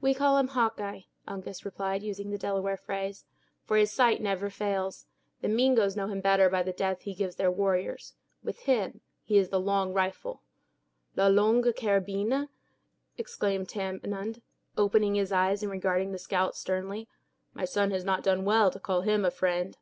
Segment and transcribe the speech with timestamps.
[0.00, 3.24] "We call him Hawkeye," Uncas replied, using the Delaware phrase;
[3.62, 5.06] "for his sight never fails.
[5.42, 9.38] The Mingoes know him better by the death he gives their warriors; with them he
[9.38, 10.42] is 'The Long Rifle'."
[11.14, 12.48] "La Longue Carabine!"
[13.16, 14.42] exclaimed Tamenund,
[14.76, 17.06] opening his eyes, and regarding the scout sternly.
[17.54, 19.76] "My son has not done well to call him friend."